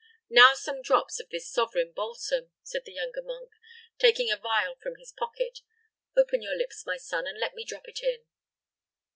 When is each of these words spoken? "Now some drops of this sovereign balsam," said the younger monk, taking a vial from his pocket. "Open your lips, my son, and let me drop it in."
"Now 0.31 0.55
some 0.55 0.81
drops 0.81 1.19
of 1.19 1.29
this 1.29 1.47
sovereign 1.47 1.91
balsam," 1.91 2.49
said 2.63 2.85
the 2.85 2.91
younger 2.93 3.21
monk, 3.21 3.51
taking 3.99 4.31
a 4.31 4.35
vial 4.35 4.75
from 4.81 4.95
his 4.95 5.11
pocket. 5.11 5.59
"Open 6.17 6.41
your 6.41 6.57
lips, 6.57 6.87
my 6.87 6.97
son, 6.97 7.27
and 7.27 7.37
let 7.39 7.53
me 7.53 7.63
drop 7.63 7.87
it 7.87 8.01
in." 8.01 8.25